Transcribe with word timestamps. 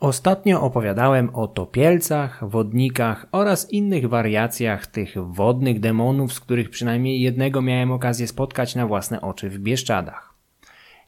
Ostatnio 0.00 0.62
opowiadałem 0.62 1.34
o 1.34 1.48
topielcach, 1.48 2.48
wodnikach 2.48 3.26
oraz 3.32 3.70
innych 3.72 4.08
wariacjach 4.08 4.86
tych 4.86 5.14
wodnych 5.26 5.80
demonów, 5.80 6.32
z 6.32 6.40
których 6.40 6.70
przynajmniej 6.70 7.20
jednego 7.20 7.62
miałem 7.62 7.90
okazję 7.90 8.26
spotkać 8.26 8.74
na 8.74 8.86
własne 8.86 9.20
oczy 9.20 9.50
w 9.50 9.58
Bieszczadach. 9.58 10.34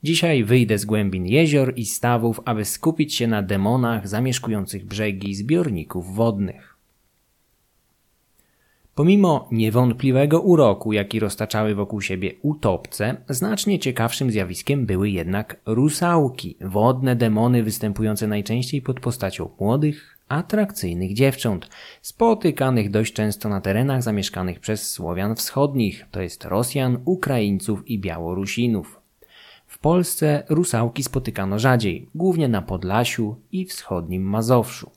Dzisiaj 0.03 0.45
wyjdę 0.45 0.79
z 0.79 0.85
głębin 0.85 1.27
jezior 1.27 1.73
i 1.77 1.87
stawów, 1.87 2.41
aby 2.45 2.65
skupić 2.65 3.15
się 3.15 3.27
na 3.27 3.43
demonach 3.43 4.09
zamieszkujących 4.09 4.87
brzegi 4.87 5.35
zbiorników 5.35 6.15
wodnych. 6.15 6.77
Pomimo 8.95 9.49
niewątpliwego 9.53 10.41
uroku, 10.41 10.93
jaki 10.93 11.21
roztaczały 11.21 11.75
wokół 11.75 12.01
siebie 12.01 12.33
utopce, 12.43 13.17
znacznie 13.29 13.79
ciekawszym 13.79 14.31
zjawiskiem 14.31 14.87
były 14.87 15.11
jednak 15.11 15.61
rusałki, 15.67 16.57
wodne 16.61 17.17
demony 17.17 17.63
występujące 17.63 18.27
najczęściej 18.27 18.83
pod 18.83 19.01
postacią 19.01 19.51
młodych, 19.61 20.19
atrakcyjnych 20.29 21.15
dziewcząt, 21.15 21.69
spotykanych 22.03 22.91
dość 22.91 23.13
często 23.13 23.49
na 23.49 23.61
terenach 23.61 24.03
zamieszkanych 24.03 24.61
przez 24.61 24.91
Słowian 24.91 25.37
wschodnich, 25.37 26.07
to 26.11 26.23
jest 26.23 26.45
Rosjan, 26.45 26.99
Ukraińców 27.05 27.89
i 27.89 27.99
Białorusinów. 27.99 29.01
W 29.67 29.79
Polsce 29.79 30.43
rusałki 30.49 31.03
spotykano 31.03 31.59
rzadziej, 31.59 32.09
głównie 32.15 32.49
na 32.49 32.63
Podlasiu 32.63 33.37
i 33.53 33.65
wschodnim 33.65 34.23
Mazowszu. 34.23 34.91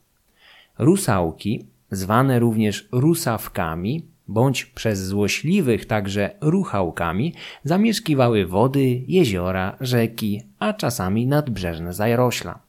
Rusałki 0.77 1.65
zwane 1.95 2.39
również 2.39 2.87
rusawkami, 2.91 4.05
bądź 4.27 4.65
przez 4.65 5.05
złośliwych 5.05 5.85
także 5.85 6.35
ruchałkami, 6.41 7.33
zamieszkiwały 7.63 8.45
wody, 8.45 9.03
jeziora, 9.07 9.77
rzeki, 9.81 10.41
a 10.59 10.73
czasami 10.73 11.27
nadbrzeżne 11.27 11.93
zarośla. 11.93 12.59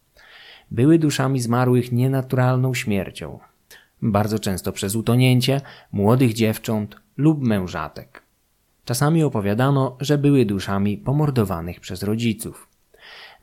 Były 0.71 0.99
duszami 0.99 1.41
zmarłych 1.41 1.93
nienaturalną 1.93 2.75
śmiercią, 2.75 3.39
bardzo 4.03 4.39
często 4.39 4.73
przez 4.73 4.97
utonięcie 4.97 5.61
młodych 5.93 6.33
dziewcząt 6.33 6.97
lub 7.17 7.43
mężatek. 7.43 8.23
Czasami 8.85 9.23
opowiadano, 9.23 9.97
że 10.01 10.19
były 10.19 10.45
duszami 10.45 10.99
pomordowanych 10.99 11.81
przez 11.81 12.03
rodziców. 12.03 12.74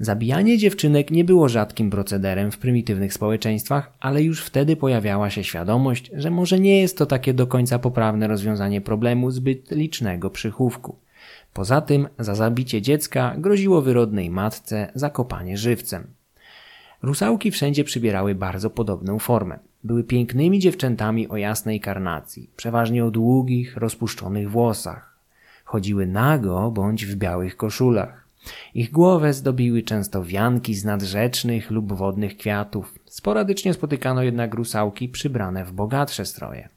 Zabijanie 0.02 0.57
dziewczynek 0.57 1.11
nie 1.11 1.23
było 1.23 1.49
rzadkim 1.49 1.89
procederem 1.89 2.52
w 2.52 2.57
prymitywnych 2.57 3.13
społeczeństwach, 3.13 3.91
ale 3.99 4.23
już 4.23 4.43
wtedy 4.43 4.75
pojawiała 4.75 5.30
się 5.30 5.43
świadomość, 5.43 6.11
że 6.13 6.31
może 6.31 6.59
nie 6.59 6.81
jest 6.81 6.97
to 6.97 7.05
takie 7.05 7.33
do 7.33 7.47
końca 7.47 7.80
poprawne 7.80 8.27
rozwiązanie 8.27 8.81
problemu 8.81 9.31
zbyt 9.31 9.71
licznego 9.71 10.30
przychówku. 10.30 10.95
Poza 11.53 11.81
tym 11.81 12.08
za 12.19 12.35
zabicie 12.35 12.81
dziecka 12.81 13.35
groziło 13.38 13.81
wyrodnej 13.81 14.30
matce 14.30 14.91
zakopanie 14.95 15.58
żywcem. 15.58 16.08
Rusałki 17.02 17.52
wszędzie 17.52 17.83
przybierały 17.83 18.36
bardzo 18.36 18.69
podobną 18.69 19.19
formę. 19.19 19.59
Były 19.83 20.03
pięknymi 20.03 20.59
dziewczętami 20.59 21.27
o 21.27 21.38
jasnej 21.38 21.80
karnacji, 21.80 22.49
przeważnie 22.55 23.05
o 23.05 23.11
długich, 23.11 23.77
rozpuszczonych 23.77 24.52
włosach. 24.52 25.17
Chodziły 25.65 26.08
nago 26.08 26.71
bądź 26.71 27.05
w 27.05 27.15
białych 27.15 27.58
koszulach. 27.58 28.30
Ich 28.73 28.92
głowę 28.92 29.34
zdobiły 29.34 29.84
często 29.84 30.23
wianki 30.23 30.75
z 30.75 30.86
nadrzecznych 30.86 31.72
lub 31.72 31.94
wodnych 31.94 32.38
kwiatów. 32.38 32.94
Sporadycznie 33.06 33.73
spotykano 33.73 34.23
jednak 34.23 34.53
rusałki 34.53 35.09
przybrane 35.09 35.66
w 35.66 35.72
bogatsze 35.72 36.25
stroje. 36.25 36.70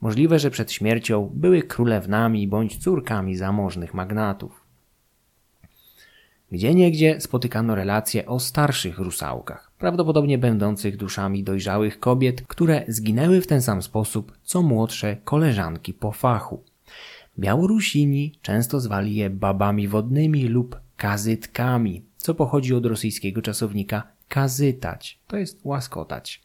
Możliwe, 0.00 0.38
że 0.38 0.50
przed 0.50 0.72
śmiercią 0.72 1.30
były 1.34 1.62
królewnami 1.62 2.48
bądź 2.48 2.76
córkami 2.76 3.36
zamożnych 3.36 3.94
magnatów. 3.94 4.68
Gdzieniegdzie 6.52 7.20
spotykano 7.20 7.74
relacje 7.74 8.26
o 8.26 8.40
starszych 8.40 8.98
rusałkach, 8.98 9.72
prawdopodobnie 9.78 10.38
będących 10.38 10.96
duszami 10.96 11.44
dojrzałych 11.44 12.00
kobiet, 12.00 12.42
które 12.46 12.84
zginęły 12.88 13.40
w 13.40 13.46
ten 13.46 13.62
sam 13.62 13.82
sposób 13.82 14.32
co 14.42 14.62
młodsze 14.62 15.16
koleżanki 15.24 15.94
po 15.94 16.12
fachu. 16.12 16.62
Białorusini 17.38 18.32
często 18.42 18.80
zwali 18.80 19.14
je 19.14 19.30
babami 19.30 19.88
wodnymi 19.88 20.48
lub 20.48 20.76
kazytkami, 20.98 22.02
co 22.16 22.34
pochodzi 22.34 22.74
od 22.74 22.86
rosyjskiego 22.86 23.42
czasownika 23.42 24.02
kazytać, 24.28 25.18
to 25.26 25.36
jest 25.36 25.60
łaskotać. 25.64 26.42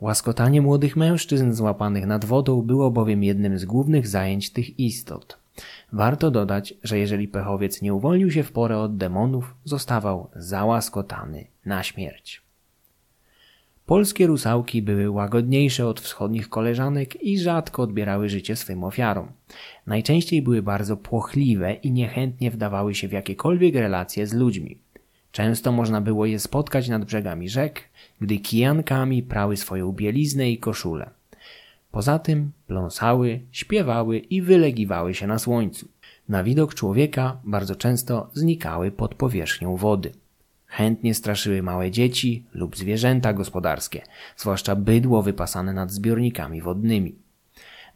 Łaskotanie 0.00 0.62
młodych 0.62 0.96
mężczyzn 0.96 1.52
złapanych 1.52 2.06
nad 2.06 2.24
wodą 2.24 2.62
było 2.62 2.90
bowiem 2.90 3.24
jednym 3.24 3.58
z 3.58 3.64
głównych 3.64 4.08
zajęć 4.08 4.50
tych 4.50 4.80
istot. 4.80 5.38
Warto 5.92 6.30
dodać, 6.30 6.74
że 6.82 6.98
jeżeli 6.98 7.28
pechowiec 7.28 7.82
nie 7.82 7.94
uwolnił 7.94 8.30
się 8.30 8.42
w 8.42 8.52
porę 8.52 8.78
od 8.78 8.96
demonów, 8.96 9.54
zostawał 9.64 10.30
załaskotany 10.36 11.46
na 11.64 11.82
śmierć. 11.82 12.42
Polskie 13.90 14.26
rusałki 14.26 14.82
były 14.82 15.10
łagodniejsze 15.10 15.86
od 15.86 16.00
wschodnich 16.00 16.48
koleżanek 16.48 17.22
i 17.22 17.38
rzadko 17.38 17.82
odbierały 17.82 18.28
życie 18.28 18.56
swym 18.56 18.84
ofiarom. 18.84 19.28
Najczęściej 19.86 20.42
były 20.42 20.62
bardzo 20.62 20.96
płochliwe 20.96 21.72
i 21.72 21.90
niechętnie 21.90 22.50
wdawały 22.50 22.94
się 22.94 23.08
w 23.08 23.12
jakiekolwiek 23.12 23.74
relacje 23.74 24.26
z 24.26 24.32
ludźmi. 24.32 24.78
Często 25.32 25.72
można 25.72 26.00
było 26.00 26.26
je 26.26 26.38
spotkać 26.38 26.88
nad 26.88 27.04
brzegami 27.04 27.48
rzek, 27.48 27.80
gdy 28.20 28.38
kijankami 28.38 29.22
prały 29.22 29.56
swoją 29.56 29.92
bieliznę 29.92 30.50
i 30.50 30.58
koszulę. 30.58 31.10
Poza 31.92 32.18
tym 32.18 32.52
pląsały, 32.66 33.40
śpiewały 33.52 34.18
i 34.18 34.42
wylegiwały 34.42 35.14
się 35.14 35.26
na 35.26 35.38
słońcu. 35.38 35.88
Na 36.28 36.44
widok 36.44 36.74
człowieka 36.74 37.40
bardzo 37.44 37.76
często 37.76 38.30
znikały 38.34 38.90
pod 38.90 39.14
powierzchnią 39.14 39.76
wody. 39.76 40.12
Chętnie 40.70 41.14
straszyły 41.14 41.62
małe 41.62 41.90
dzieci 41.90 42.44
lub 42.54 42.76
zwierzęta 42.76 43.32
gospodarskie, 43.32 44.02
zwłaszcza 44.36 44.76
bydło 44.76 45.22
wypasane 45.22 45.72
nad 45.72 45.90
zbiornikami 45.90 46.62
wodnymi. 46.62 47.14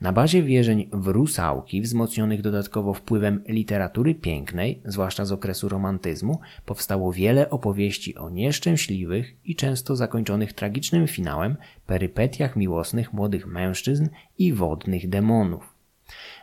Na 0.00 0.12
bazie 0.12 0.42
wierzeń 0.42 0.88
w 0.92 1.06
rusałki, 1.06 1.82
wzmocnionych 1.82 2.42
dodatkowo 2.42 2.94
wpływem 2.94 3.42
literatury 3.48 4.14
pięknej, 4.14 4.80
zwłaszcza 4.84 5.24
z 5.24 5.32
okresu 5.32 5.68
romantyzmu, 5.68 6.40
powstało 6.66 7.12
wiele 7.12 7.50
opowieści 7.50 8.14
o 8.14 8.30
nieszczęśliwych 8.30 9.34
i 9.44 9.56
często 9.56 9.96
zakończonych 9.96 10.52
tragicznym 10.52 11.06
finałem 11.06 11.56
perypetiach 11.86 12.56
miłosnych 12.56 13.12
młodych 13.12 13.46
mężczyzn 13.46 14.08
i 14.38 14.52
wodnych 14.52 15.08
demonów. 15.08 15.74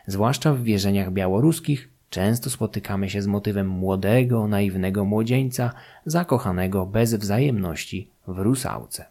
Zwłaszcza 0.06 0.54
w 0.54 0.62
wierzeniach 0.62 1.12
białoruskich 1.12 1.88
Często 2.12 2.50
spotykamy 2.50 3.10
się 3.10 3.22
z 3.22 3.26
motywem 3.26 3.68
młodego, 3.68 4.48
naiwnego 4.48 5.04
młodzieńca, 5.04 5.72
zakochanego 6.06 6.86
bez 6.86 7.14
wzajemności 7.14 8.08
w 8.26 8.38
rusałce. 8.38 9.04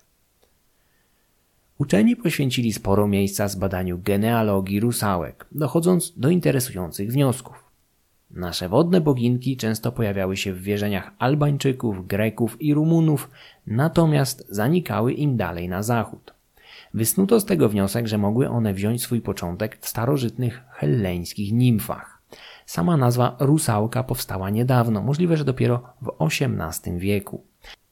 Uczeni 1.78 2.16
poświęcili 2.16 2.74
sporo 2.74 3.08
miejsca 3.08 3.48
zbadaniu 3.48 4.00
genealogii 4.04 4.80
rusałek, 4.80 5.46
dochodząc 5.52 6.14
do 6.20 6.30
interesujących 6.30 7.12
wniosków. 7.12 7.64
Nasze 8.32 8.70
wodne 8.70 9.02
boginki 9.02 9.58
często 9.58 9.92
pojawiały 9.92 10.38
się 10.38 10.54
w 10.54 10.62
wierzeniach 10.62 11.12
Albańczyków, 11.20 12.08
Greków 12.08 12.62
i 12.62 12.74
Rumunów, 12.74 13.30
natomiast 13.68 14.46
zanikały 14.50 15.14
im 15.14 15.38
dalej 15.38 15.70
na 15.70 15.84
zachód. 15.84 16.34
Wysnuto 16.94 17.40
z 17.40 17.46
tego 17.46 17.70
wniosek, 17.70 18.08
że 18.08 18.18
mogły 18.18 18.50
one 18.50 18.74
wziąć 18.74 19.02
swój 19.02 19.22
początek 19.22 19.78
w 19.82 19.88
starożytnych 19.88 20.62
helleńskich 20.72 21.54
nimfach. 21.54 22.21
Sama 22.66 22.98
nazwa 22.98 23.36
rusałka 23.40 24.04
powstała 24.04 24.50
niedawno, 24.50 25.02
możliwe, 25.02 25.38
że 25.38 25.46
dopiero 25.46 25.84
w 26.02 26.12
XVIII 26.20 27.00
wieku. 27.00 27.44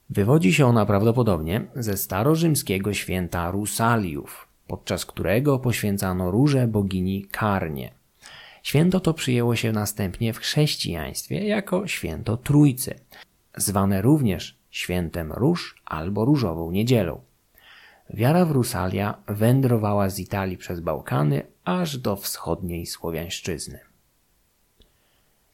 Wywodzi 0.09 0.53
się 0.53 0.65
ona 0.65 0.85
prawdopodobnie 0.85 1.61
ze 1.75 1.97
starorzymskiego 1.97 2.93
święta 2.93 3.51
Rusaliów, 3.51 4.47
podczas 4.67 5.05
którego 5.05 5.59
poświęcano 5.59 6.31
róże 6.31 6.67
bogini 6.67 7.25
Karnie. 7.31 7.91
Święto 8.63 8.99
to 8.99 9.13
przyjęło 9.13 9.55
się 9.55 9.71
następnie 9.71 10.33
w 10.33 10.37
chrześcijaństwie 10.37 11.47
jako 11.47 11.87
święto 11.87 12.37
Trójcy, 12.37 12.99
zwane 13.57 14.01
również 14.01 14.57
świętem 14.69 15.31
róż 15.31 15.81
albo 15.85 16.25
różową 16.25 16.71
niedzielą. 16.71 17.21
Wiara 18.13 18.45
w 18.45 18.51
Rusalia 18.51 19.17
wędrowała 19.27 20.09
z 20.09 20.19
Italii 20.19 20.57
przez 20.57 20.79
Bałkany 20.79 21.41
aż 21.65 21.97
do 21.97 22.15
wschodniej 22.15 22.85
Słowiańszczyzny. 22.85 23.88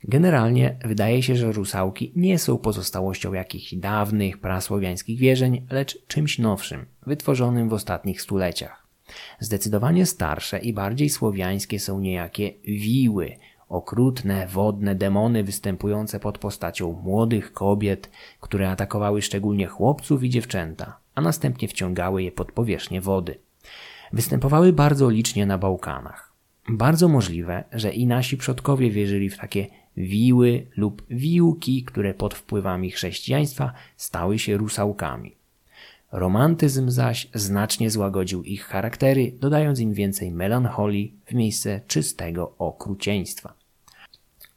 Generalnie 0.07 0.77
wydaje 0.85 1.23
się, 1.23 1.35
że 1.35 1.51
rusałki 1.51 2.11
nie 2.15 2.39
są 2.39 2.57
pozostałością 2.57 3.33
jakichś 3.33 3.75
dawnych 3.75 4.37
prasłowiańskich 4.37 5.19
wierzeń, 5.19 5.67
lecz 5.69 6.07
czymś 6.07 6.39
nowszym, 6.39 6.85
wytworzonym 7.07 7.69
w 7.69 7.73
ostatnich 7.73 8.21
stuleciach. 8.21 8.87
Zdecydowanie 9.39 10.05
starsze 10.05 10.59
i 10.59 10.73
bardziej 10.73 11.09
słowiańskie 11.09 11.79
są 11.79 11.99
niejakie 11.99 12.53
wiły, 12.63 13.35
okrutne, 13.69 14.47
wodne 14.47 14.95
demony 14.95 15.43
występujące 15.43 16.19
pod 16.19 16.37
postacią 16.37 17.01
młodych 17.03 17.53
kobiet, 17.53 18.09
które 18.39 18.69
atakowały 18.69 19.21
szczególnie 19.21 19.67
chłopców 19.67 20.23
i 20.23 20.29
dziewczęta, 20.29 20.99
a 21.15 21.21
następnie 21.21 21.67
wciągały 21.67 22.23
je 22.23 22.31
pod 22.31 22.51
powierzchnię 22.51 23.01
wody. 23.01 23.39
Występowały 24.13 24.73
bardzo 24.73 25.09
licznie 25.09 25.45
na 25.45 25.57
Bałkanach. 25.57 26.33
Bardzo 26.69 27.07
możliwe, 27.07 27.63
że 27.71 27.93
i 27.93 28.07
nasi 28.07 28.37
przodkowie 28.37 28.91
wierzyli 28.91 29.29
w 29.29 29.37
takie 29.37 29.67
wiły 29.97 30.67
lub 30.77 31.03
wiłki, 31.09 31.83
które 31.83 32.13
pod 32.13 32.33
wpływami 32.33 32.91
chrześcijaństwa 32.91 33.73
stały 33.97 34.39
się 34.39 34.57
rusałkami. 34.57 35.35
Romantyzm 36.11 36.89
zaś 36.89 37.27
znacznie 37.33 37.91
złagodził 37.91 38.43
ich 38.43 38.63
charaktery, 38.63 39.31
dodając 39.39 39.79
im 39.79 39.93
więcej 39.93 40.31
melancholii 40.31 41.13
w 41.25 41.33
miejsce 41.33 41.81
czystego 41.87 42.55
okrucieństwa. 42.57 43.53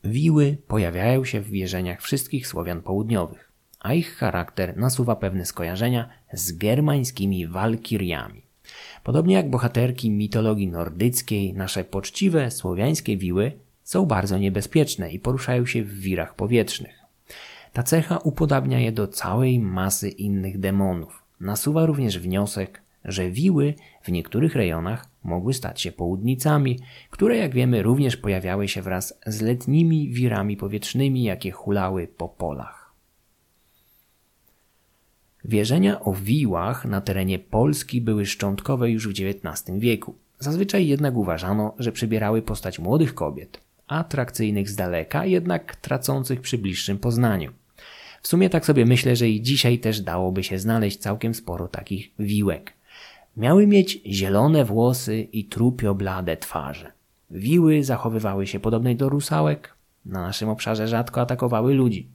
Wiły 0.05 0.57
pojawiają 0.69 1.25
się 1.25 1.41
w 1.41 1.51
wierzeniach 1.51 2.03
wszystkich 2.03 2.47
Słowian 2.47 2.83
południowych, 2.83 3.53
a 3.81 3.95
ich 3.95 4.17
charakter 4.17 4.77
nasuwa 4.77 5.17
pewne 5.17 5.47
skojarzenia 5.47 6.09
z 6.33 6.53
germańskimi 6.53 7.47
walkiriami. 7.47 8.43
Podobnie 9.05 9.35
jak 9.35 9.51
bohaterki 9.51 10.11
mitologii 10.11 10.69
nordyckiej, 10.69 11.55
nasze 11.55 11.85
poczciwe 11.85 12.51
słowiańskie 12.51 13.17
wiły 13.17 13.53
są 13.89 14.07
bardzo 14.07 14.39
niebezpieczne 14.39 15.13
i 15.13 15.19
poruszają 15.19 15.67
się 15.67 15.83
w 15.83 16.01
wirach 16.01 16.35
powietrznych. 16.35 16.99
Ta 17.73 17.83
cecha 17.83 18.19
upodabnia 18.19 18.81
je 18.81 18.93
do 18.93 19.09
całej 19.09 19.61
masy 19.61 20.09
innych 20.09 20.59
demonów. 20.59 21.23
Nasuwa 21.41 21.87
również 21.87 22.19
wniosek, 22.19 22.83
że 23.05 23.31
wiły 23.31 23.75
w 24.03 24.09
niektórych 24.09 24.55
rejonach 24.55 25.09
mogły 25.25 25.55
stać 25.55 25.81
się 25.81 25.93
południcami, 25.93 26.79
które 27.11 27.37
jak 27.37 27.55
wiemy 27.55 27.83
również 27.83 28.17
pojawiały 28.17 28.69
się 28.69 28.83
wraz 28.83 29.19
z 29.27 29.41
letnimi 29.41 30.11
wirami 30.11 30.57
powietrznymi, 30.57 31.23
jakie 31.23 31.51
hulały 31.51 32.09
po 32.09 32.29
polach. 32.29 32.95
Wierzenia 35.45 36.01
o 36.01 36.13
wiłach 36.13 36.85
na 36.85 37.01
terenie 37.01 37.39
Polski 37.39 38.01
były 38.01 38.27
szczątkowe 38.27 38.91
już 38.91 39.09
w 39.09 39.11
XIX 39.11 39.79
wieku. 39.79 40.15
Zazwyczaj 40.39 40.87
jednak 40.87 41.17
uważano, 41.17 41.75
że 41.79 41.93
przybierały 41.93 42.43
postać 42.43 42.79
młodych 42.79 43.15
kobiet, 43.15 43.68
atrakcyjnych 43.89 44.71
z 44.71 44.77
daleka, 44.77 45.27
jednak 45.27 45.77
tracących 45.77 46.41
przy 46.41 46.59
bliższym 46.59 46.99
poznaniu. 46.99 47.53
W 48.23 48.29
sumie 48.29 48.51
tak 48.51 48.67
sobie 48.67 48.87
myślę, 48.87 49.17
że 49.17 49.29
i 49.29 49.43
dzisiaj 49.43 49.79
też 49.79 50.01
dałoby 50.01 50.45
się 50.45 50.59
znaleźć 50.59 50.99
całkiem 50.99 51.35
sporo 51.35 51.69
takich 51.69 52.11
wiłek. 52.19 52.73
Miały 53.37 53.67
mieć 53.67 54.01
zielone 54.07 54.65
włosy 54.65 55.21
i 55.21 55.45
trupio 55.45 55.95
blade 55.95 56.37
twarze. 56.37 56.93
Wiły 57.31 57.85
zachowywały 57.85 58.47
się 58.47 58.61
podobnie 58.61 58.95
do 58.95 59.09
rusałek. 59.09 59.75
Na 60.07 60.23
naszym 60.23 60.49
obszarze 60.49 60.89
rzadko 60.89 61.21
atakowały 61.21 61.75
ludzi. 61.75 62.09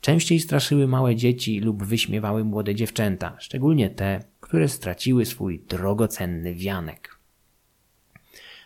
Częściej 0.00 0.40
straszyły 0.40 0.86
małe 0.86 1.16
dzieci 1.16 1.60
lub 1.60 1.84
wyśmiewały 1.84 2.44
młode 2.44 2.74
dziewczęta, 2.74 3.36
szczególnie 3.38 3.90
te, 3.90 4.24
które 4.40 4.68
straciły 4.68 5.26
swój 5.26 5.58
drogocenny 5.68 6.54
wianek. 6.54 7.21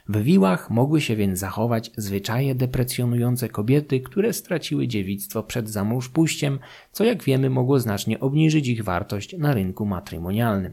W 0.08 0.22
wiłach 0.22 0.70
mogły 0.70 1.00
się 1.00 1.16
więc 1.16 1.38
zachować 1.38 1.90
zwyczaje 1.96 2.54
deprecjonujące 2.54 3.48
kobiety, 3.48 4.00
które 4.00 4.32
straciły 4.32 4.88
dziewictwo 4.88 5.42
przed 5.42 5.70
zamążpójściem, 5.70 6.58
co 6.92 7.04
jak 7.04 7.22
wiemy 7.22 7.50
mogło 7.50 7.80
znacznie 7.80 8.20
obniżyć 8.20 8.68
ich 8.68 8.84
wartość 8.84 9.38
na 9.38 9.54
rynku 9.54 9.86
matrymonialnym. 9.86 10.72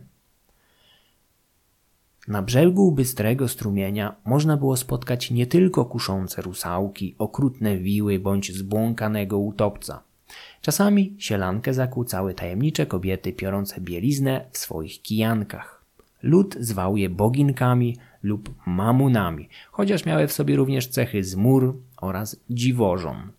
Na 2.27 2.41
brzegu 2.41 2.91
bystrego 2.91 3.47
strumienia 3.47 4.15
można 4.25 4.57
było 4.57 4.77
spotkać 4.77 5.31
nie 5.31 5.47
tylko 5.47 5.85
kuszące 5.85 6.41
rusałki, 6.41 7.15
okrutne 7.17 7.77
wiły 7.77 8.19
bądź 8.19 8.51
zbłąkanego 8.51 9.37
utopca. 9.37 10.03
Czasami 10.61 11.15
sielankę 11.17 11.73
zakłócały 11.73 12.33
tajemnicze 12.33 12.85
kobiety 12.85 13.33
piorące 13.33 13.81
bieliznę 13.81 14.45
w 14.51 14.57
swoich 14.57 15.01
kijankach. 15.01 15.82
Lud 16.23 16.57
zwał 16.59 16.97
je 16.97 17.09
boginkami 17.09 17.97
lub 18.23 18.55
mamunami, 18.65 19.49
chociaż 19.71 20.05
miały 20.05 20.27
w 20.27 20.33
sobie 20.33 20.55
również 20.55 20.87
cechy 20.87 21.23
zmór 21.23 21.81
oraz 22.01 22.39
dziwożon. 22.49 23.31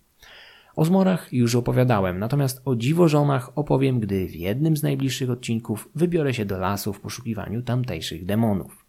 O 0.75 0.85
zmorach 0.85 1.33
już 1.33 1.55
opowiadałem, 1.55 2.19
natomiast 2.19 2.61
o 2.65 2.75
dziwożonach 2.75 3.57
opowiem, 3.57 3.99
gdy 3.99 4.27
w 4.27 4.35
jednym 4.35 4.77
z 4.77 4.83
najbliższych 4.83 5.29
odcinków 5.29 5.89
wybiorę 5.95 6.33
się 6.33 6.45
do 6.45 6.57
lasu 6.57 6.93
w 6.93 6.99
poszukiwaniu 6.99 7.61
tamtejszych 7.61 8.25
demonów. 8.25 8.85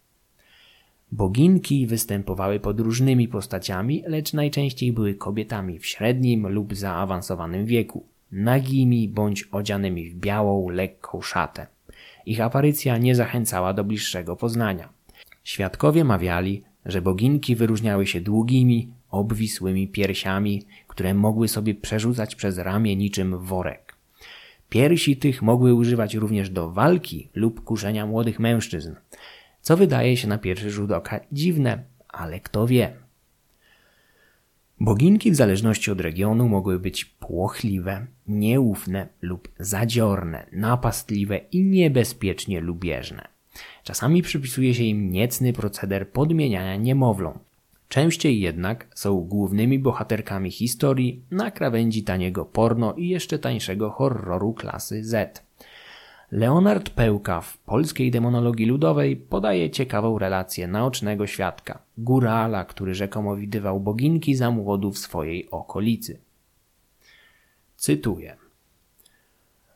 Boginki 1.11 1.87
występowały 1.87 2.59
pod 2.59 2.79
różnymi 2.79 3.27
postaciami, 3.27 4.03
lecz 4.07 4.33
najczęściej 4.33 4.93
były 4.93 5.15
kobietami 5.15 5.79
w 5.79 5.85
średnim 5.85 6.47
lub 6.47 6.75
zaawansowanym 6.75 7.65
wieku, 7.65 8.05
nagimi 8.31 9.09
bądź 9.09 9.43
odzianymi 9.51 10.09
w 10.09 10.15
białą, 10.15 10.69
lekką 10.69 11.21
szatę. 11.21 11.67
Ich 12.27 12.41
aparycja 12.41 12.97
nie 12.97 13.15
zachęcała 13.15 13.73
do 13.73 13.83
bliższego 13.83 14.35
poznania. 14.35 14.89
Świadkowie 15.43 16.03
mawiali, 16.03 16.63
że 16.85 17.01
boginki 17.01 17.55
wyróżniały 17.55 18.07
się 18.07 18.21
długimi, 18.21 18.93
obwisłymi 19.09 19.87
piersiami, 19.87 20.63
które 20.87 21.13
mogły 21.13 21.47
sobie 21.47 21.75
przerzucać 21.75 22.35
przez 22.35 22.57
ramię 22.57 22.95
niczym 22.95 23.39
worek. 23.39 23.95
Piersi 24.69 25.17
tych 25.17 25.41
mogły 25.41 25.73
używać 25.73 26.15
również 26.15 26.49
do 26.49 26.71
walki 26.71 27.29
lub 27.35 27.63
kuszenia 27.63 28.05
młodych 28.05 28.39
mężczyzn, 28.39 28.95
co 29.61 29.77
wydaje 29.77 30.17
się 30.17 30.27
na 30.27 30.37
pierwszy 30.37 30.71
rzut 30.71 30.91
oka 30.91 31.19
dziwne, 31.31 31.83
ale 32.07 32.39
kto 32.39 32.67
wie. 32.67 32.93
Boginki 34.79 35.31
w 35.31 35.35
zależności 35.35 35.91
od 35.91 36.01
regionu 36.01 36.49
mogły 36.49 36.79
być 36.79 37.05
płochliwe, 37.05 38.07
nieufne 38.27 39.07
lub 39.21 39.49
zadziorne, 39.59 40.47
napastliwe 40.51 41.37
i 41.37 41.63
niebezpiecznie 41.63 42.61
lubieżne. 42.61 43.27
Czasami 43.83 44.21
przypisuje 44.21 44.73
się 44.73 44.83
im 44.83 45.11
niecny 45.11 45.53
proceder 45.53 46.09
podmieniania 46.09 46.75
niemowląt. 46.75 47.37
Częściej 47.89 48.39
jednak 48.39 48.87
są 48.95 49.19
głównymi 49.19 49.79
bohaterkami 49.79 50.51
historii 50.51 51.21
na 51.31 51.51
krawędzi 51.51 52.03
taniego 52.03 52.45
porno 52.45 52.93
i 52.93 53.07
jeszcze 53.07 53.39
tańszego 53.39 53.89
horroru 53.89 54.53
klasy 54.53 55.03
Z. 55.03 55.46
Leonard 56.31 56.89
Pełka 56.89 57.41
w 57.41 57.57
polskiej 57.57 58.11
demonologii 58.11 58.65
ludowej 58.65 59.15
podaje 59.15 59.69
ciekawą 59.69 60.19
relację 60.19 60.67
naocznego 60.67 61.27
świadka, 61.27 61.79
górala, 61.97 62.65
który 62.65 62.95
rzekomo 62.95 63.35
widywał 63.35 63.79
boginki 63.79 64.35
za 64.35 64.51
młodu 64.51 64.91
w 64.91 64.97
swojej 64.97 65.49
okolicy. 65.51 66.19
Cytuję. 67.75 68.35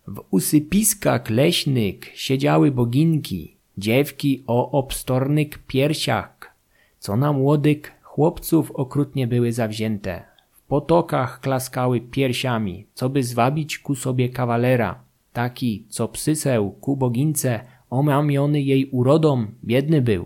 W 0.07 0.24
usypiskach 0.31 1.30
leśnych 1.30 2.00
siedziały 2.13 2.71
boginki, 2.71 3.56
dziewki 3.77 4.44
o 4.48 4.71
obstornych 4.71 5.57
piersiach, 5.57 6.56
co 7.00 7.18
na 7.18 7.33
młodych 7.33 7.92
chłopców 8.01 8.71
okrutnie 8.71 9.27
były 9.27 9.53
zawzięte. 9.53 10.24
W 10.51 10.62
potokach 10.62 11.39
klaskały 11.39 12.01
piersiami, 12.01 12.86
co 12.94 13.09
by 13.09 13.24
zwabić 13.24 13.80
ku 13.80 13.95
sobie 13.95 14.30
kawalera, 14.30 15.11
taki, 15.33 15.86
co 15.89 16.07
psyseł 16.07 16.72
ku 16.72 16.98
bogince, 16.98 17.60
omamiony 17.89 18.62
jej 18.62 18.86
urodą, 18.86 19.48
biedny 19.63 20.01
był. 20.01 20.25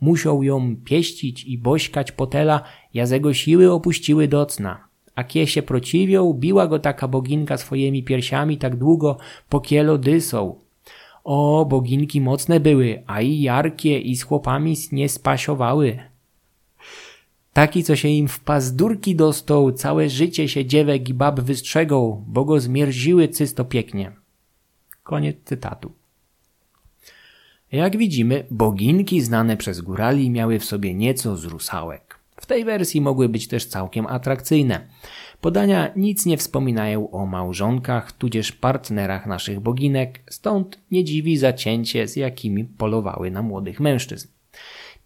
Musiał 0.00 0.42
ją 0.42 0.76
pieścić 0.84 1.44
i 1.44 1.58
bośkać 1.58 2.12
potela, 2.12 2.62
jazego 2.94 3.34
siły 3.34 3.72
opuściły 3.72 4.28
docna. 4.28 4.84
A 5.14 5.24
kie 5.24 5.46
się 5.46 5.62
prociwią, 5.62 6.32
biła 6.32 6.66
go 6.66 6.78
taka 6.78 7.08
boginka 7.08 7.56
swoimi 7.56 8.02
piersiami 8.02 8.58
tak 8.58 8.76
długo, 8.76 9.18
pokielo 9.48 9.98
dysą. 9.98 10.54
O, 11.24 11.66
boginki 11.68 12.20
mocne 12.20 12.60
były, 12.60 13.02
a 13.06 13.20
i 13.20 13.40
jarkie 13.40 13.98
i 13.98 14.16
z 14.16 14.22
chłopami 14.22 14.76
nie 14.92 15.08
spasiowały. 15.08 15.98
Taki, 17.52 17.84
co 17.84 17.96
się 17.96 18.08
im 18.08 18.28
w 18.28 18.40
pazdurki 18.40 19.16
dostał, 19.16 19.72
całe 19.72 20.08
życie 20.08 20.48
się 20.48 20.64
dziewek 20.64 21.08
i 21.08 21.14
bab 21.14 21.40
wystrzegą, 21.40 22.24
bo 22.28 22.44
go 22.44 22.60
zmierziły 22.60 23.28
cysto 23.28 23.64
pięknie. 23.64 24.19
Koniec 25.10 25.36
cytatu. 25.44 25.92
Jak 27.72 27.96
widzimy, 27.96 28.46
boginki 28.50 29.20
znane 29.20 29.56
przez 29.56 29.80
górali 29.80 30.30
miały 30.30 30.58
w 30.58 30.64
sobie 30.64 30.94
nieco 30.94 31.36
z 31.36 31.44
rusałek. 31.44 32.18
W 32.36 32.46
tej 32.46 32.64
wersji 32.64 33.00
mogły 33.00 33.28
być 33.28 33.48
też 33.48 33.66
całkiem 33.66 34.06
atrakcyjne. 34.06 34.88
Podania 35.40 35.92
nic 35.96 36.26
nie 36.26 36.36
wspominają 36.36 37.10
o 37.10 37.26
małżonkach, 37.26 38.12
tudzież 38.12 38.52
partnerach 38.52 39.26
naszych 39.26 39.60
boginek, 39.60 40.20
stąd 40.30 40.78
nie 40.90 41.04
dziwi 41.04 41.36
zacięcie, 41.36 42.08
z 42.08 42.16
jakimi 42.16 42.64
polowały 42.64 43.30
na 43.30 43.42
młodych 43.42 43.80
mężczyzn. 43.80 44.28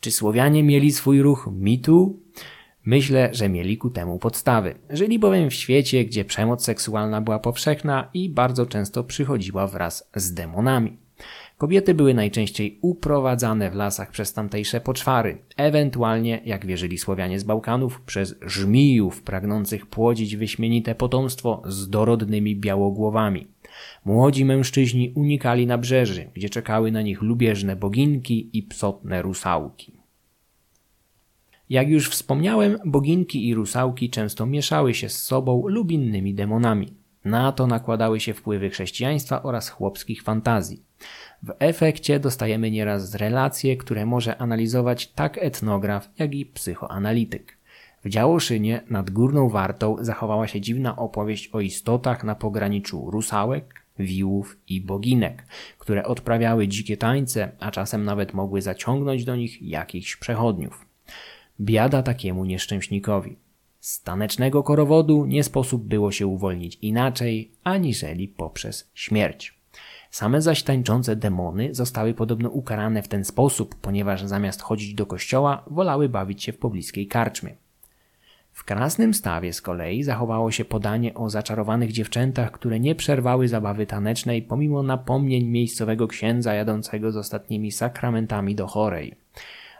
Czy 0.00 0.10
Słowianie 0.10 0.62
mieli 0.62 0.92
swój 0.92 1.22
ruch 1.22 1.48
mitu? 1.52 2.20
Myślę, 2.86 3.28
że 3.32 3.48
mieli 3.48 3.78
ku 3.78 3.90
temu 3.90 4.18
podstawy. 4.18 4.74
Żyli 4.90 5.18
bowiem 5.18 5.50
w 5.50 5.54
świecie, 5.54 6.04
gdzie 6.04 6.24
przemoc 6.24 6.64
seksualna 6.64 7.20
była 7.20 7.38
powszechna 7.38 8.10
i 8.14 8.28
bardzo 8.28 8.66
często 8.66 9.04
przychodziła 9.04 9.66
wraz 9.66 10.10
z 10.14 10.34
demonami. 10.34 10.96
Kobiety 11.58 11.94
były 11.94 12.14
najczęściej 12.14 12.78
uprowadzane 12.82 13.70
w 13.70 13.74
lasach 13.74 14.10
przez 14.10 14.32
tamtejsze 14.32 14.80
poczwary, 14.80 15.38
ewentualnie, 15.56 16.40
jak 16.44 16.66
wierzyli 16.66 16.98
Słowianie 16.98 17.38
z 17.38 17.44
Bałkanów, 17.44 18.00
przez 18.00 18.34
żmijów 18.42 19.22
pragnących 19.22 19.86
płodzić 19.86 20.36
wyśmienite 20.36 20.94
potomstwo 20.94 21.62
z 21.66 21.90
dorodnymi 21.90 22.56
białogłowami. 22.56 23.46
Młodzi 24.04 24.44
mężczyźni 24.44 25.12
unikali 25.14 25.66
nabrzeży, 25.66 26.30
gdzie 26.34 26.48
czekały 26.48 26.92
na 26.92 27.02
nich 27.02 27.22
lubieżne 27.22 27.76
boginki 27.76 28.50
i 28.52 28.62
psotne 28.62 29.22
rusałki. 29.22 30.03
Jak 31.70 31.88
już 31.88 32.10
wspomniałem, 32.10 32.78
boginki 32.84 33.48
i 33.48 33.54
rusałki 33.54 34.10
często 34.10 34.46
mieszały 34.46 34.94
się 34.94 35.08
z 35.08 35.22
sobą 35.22 35.68
lub 35.68 35.92
innymi 35.92 36.34
demonami. 36.34 36.94
Na 37.24 37.52
to 37.52 37.66
nakładały 37.66 38.20
się 38.20 38.34
wpływy 38.34 38.70
chrześcijaństwa 38.70 39.42
oraz 39.42 39.68
chłopskich 39.68 40.22
fantazji. 40.22 40.82
W 41.42 41.52
efekcie 41.58 42.20
dostajemy 42.20 42.70
nieraz 42.70 43.14
relacje, 43.14 43.76
które 43.76 44.06
może 44.06 44.38
analizować 44.38 45.06
tak 45.06 45.38
etnograf, 45.38 46.10
jak 46.18 46.34
i 46.34 46.46
psychoanalityk. 46.46 47.58
W 48.04 48.08
Działoszynie 48.08 48.80
nad 48.90 49.10
Górną 49.10 49.48
Wartą 49.48 49.96
zachowała 50.00 50.48
się 50.48 50.60
dziwna 50.60 50.96
opowieść 50.96 51.48
o 51.52 51.60
istotach 51.60 52.24
na 52.24 52.34
pograniczu 52.34 53.10
rusałek, 53.10 53.84
wiłów 53.98 54.56
i 54.68 54.80
boginek, 54.80 55.46
które 55.78 56.04
odprawiały 56.04 56.68
dzikie 56.68 56.96
tańce, 56.96 57.52
a 57.60 57.70
czasem 57.70 58.04
nawet 58.04 58.34
mogły 58.34 58.62
zaciągnąć 58.62 59.24
do 59.24 59.36
nich 59.36 59.62
jakichś 59.62 60.16
przechodniów. 60.16 60.93
Biada 61.60 62.02
takiemu 62.02 62.44
nieszczęśnikowi. 62.44 63.36
Z 63.80 64.02
tanecznego 64.02 64.62
korowodu 64.62 65.24
nie 65.26 65.44
sposób 65.44 65.84
było 65.84 66.12
się 66.12 66.26
uwolnić 66.26 66.78
inaczej, 66.82 67.50
aniżeli 67.64 68.28
poprzez 68.28 68.90
śmierć. 68.94 69.54
Same 70.10 70.42
zaś 70.42 70.62
tańczące 70.62 71.16
demony 71.16 71.74
zostały 71.74 72.14
podobno 72.14 72.48
ukarane 72.48 73.02
w 73.02 73.08
ten 73.08 73.24
sposób, 73.24 73.74
ponieważ 73.74 74.24
zamiast 74.24 74.62
chodzić 74.62 74.94
do 74.94 75.06
kościoła, 75.06 75.64
wolały 75.66 76.08
bawić 76.08 76.42
się 76.42 76.52
w 76.52 76.58
pobliskiej 76.58 77.06
karczmie. 77.06 77.54
W 78.52 78.64
krasnym 78.64 79.14
stawie 79.14 79.52
z 79.52 79.62
kolei 79.62 80.02
zachowało 80.02 80.50
się 80.50 80.64
podanie 80.64 81.14
o 81.14 81.30
zaczarowanych 81.30 81.92
dziewczętach, 81.92 82.52
które 82.52 82.80
nie 82.80 82.94
przerwały 82.94 83.48
zabawy 83.48 83.86
tanecznej 83.86 84.42
pomimo 84.42 84.82
napomnień 84.82 85.44
miejscowego 85.44 86.08
księdza 86.08 86.54
jadącego 86.54 87.12
z 87.12 87.16
ostatnimi 87.16 87.72
sakramentami 87.72 88.54
do 88.54 88.66
chorej. 88.66 89.14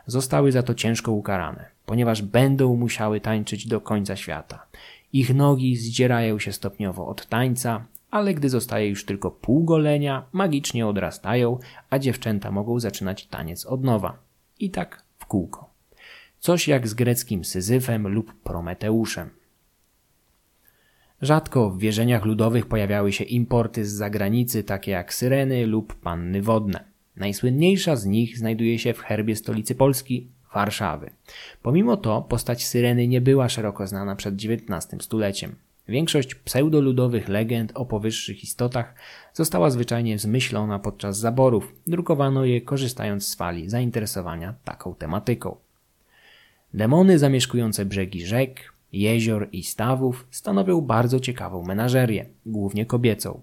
Zostały 0.07 0.51
za 0.51 0.63
to 0.63 0.73
ciężko 0.73 1.11
ukarane, 1.11 1.65
ponieważ 1.85 2.21
będą 2.21 2.75
musiały 2.75 3.21
tańczyć 3.21 3.67
do 3.67 3.81
końca 3.81 4.15
świata. 4.15 4.65
Ich 5.13 5.35
nogi 5.35 5.75
zdzierają 5.75 6.39
się 6.39 6.51
stopniowo 6.51 7.07
od 7.07 7.25
tańca, 7.25 7.85
ale 8.11 8.33
gdy 8.33 8.49
zostaje 8.49 8.89
już 8.89 9.05
tylko 9.05 9.31
pół 9.31 9.63
golenia, 9.63 10.25
magicznie 10.31 10.87
odrastają, 10.87 11.59
a 11.89 11.99
dziewczęta 11.99 12.51
mogą 12.51 12.79
zaczynać 12.79 13.25
taniec 13.25 13.65
od 13.65 13.83
nowa. 13.83 14.17
I 14.59 14.69
tak 14.69 15.03
w 15.17 15.25
kółko. 15.25 15.69
Coś 16.39 16.67
jak 16.67 16.87
z 16.87 16.93
greckim 16.93 17.45
Syzyfem 17.45 18.07
lub 18.07 18.33
Prometeuszem. 18.43 19.29
Rzadko 21.21 21.69
w 21.69 21.79
wierzeniach 21.79 22.25
ludowych 22.25 22.65
pojawiały 22.65 23.11
się 23.11 23.23
importy 23.23 23.85
z 23.85 23.91
zagranicy, 23.91 24.63
takie 24.63 24.91
jak 24.91 25.13
syreny 25.13 25.67
lub 25.67 25.95
panny 25.95 26.41
wodne. 26.41 26.94
Najsłynniejsza 27.17 27.95
z 27.95 28.05
nich 28.05 28.37
znajduje 28.37 28.79
się 28.79 28.93
w 28.93 28.99
herbie 28.99 29.35
stolicy 29.35 29.75
Polski, 29.75 30.27
Warszawy. 30.53 31.09
Pomimo 31.61 31.97
to 31.97 32.21
postać 32.21 32.65
syreny 32.65 33.07
nie 33.07 33.21
była 33.21 33.49
szeroko 33.49 33.87
znana 33.87 34.15
przed 34.15 34.35
XIX 34.35 35.03
stuleciem. 35.03 35.55
Większość 35.87 36.35
pseudoludowych 36.35 37.27
legend 37.27 37.71
o 37.75 37.85
powyższych 37.85 38.43
istotach 38.43 38.95
została 39.33 39.69
zwyczajnie 39.69 40.19
zmyślona 40.19 40.79
podczas 40.79 41.17
zaborów. 41.17 41.73
Drukowano 41.87 42.45
je 42.45 42.61
korzystając 42.61 43.27
z 43.27 43.35
fali 43.35 43.69
zainteresowania 43.69 44.53
taką 44.63 44.95
tematyką. 44.95 45.55
Demony 46.73 47.19
zamieszkujące 47.19 47.85
brzegi 47.85 48.25
rzek, 48.25 48.73
jezior 48.93 49.49
i 49.51 49.63
stawów 49.63 50.27
stanowią 50.31 50.81
bardzo 50.81 51.19
ciekawą 51.19 51.63
menażerię, 51.63 52.25
głównie 52.45 52.85
kobiecą. 52.85 53.41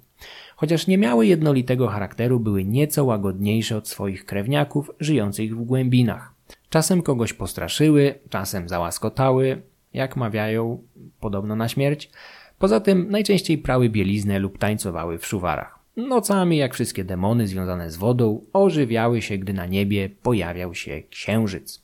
Chociaż 0.63 0.87
nie 0.87 0.99
miały 0.99 1.27
jednolitego 1.27 1.89
charakteru, 1.89 2.41
były 2.41 2.65
nieco 2.65 3.05
łagodniejsze 3.05 3.77
od 3.77 3.89
swoich 3.89 4.25
krewniaków 4.25 4.91
żyjących 5.01 5.57
w 5.57 5.65
głębinach. 5.65 6.35
Czasem 6.71 7.03
kogoś 7.03 7.33
postraszyły, 7.33 8.15
czasem 8.31 8.69
załaskotały, 8.69 9.63
jak 9.95 10.17
mawiają, 10.17 10.83
podobno 11.21 11.57
na 11.57 11.69
śmierć. 11.69 12.11
Poza 12.59 12.81
tym 12.81 13.11
najczęściej 13.11 13.59
prały 13.59 13.89
bieliznę 13.89 14.39
lub 14.39 14.59
tańcowały 14.59 15.19
w 15.19 15.27
szuwarach. 15.27 15.79
Nocami, 15.97 16.57
jak 16.57 16.75
wszystkie 16.75 17.05
demony 17.05 17.49
związane 17.49 17.91
z 17.91 17.97
wodą, 17.97 18.45
ożywiały 18.53 19.23
się, 19.23 19.39
gdy 19.39 19.53
na 19.53 19.67
niebie 19.67 20.11
pojawiał 20.23 20.75
się 20.75 21.03
księżyc. 21.11 21.83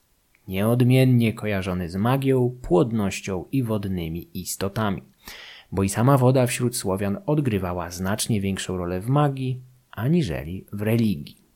Nieodmiennie 0.48 1.32
kojarzony 1.32 1.88
z 1.88 1.96
magią, 1.96 2.56
płodnością 2.62 3.44
i 3.52 3.62
wodnymi 3.62 4.28
istotami. 4.34 5.02
Bo 5.72 5.82
i 5.82 5.88
sama 5.88 6.18
woda 6.18 6.46
wśród 6.46 6.76
Słowian 6.76 7.18
odgrywała 7.26 7.90
znacznie 7.90 8.40
większą 8.40 8.76
rolę 8.76 9.00
w 9.00 9.08
magii 9.08 9.62
aniżeli 9.90 10.66
w 10.72 10.82
religii. 10.82 11.47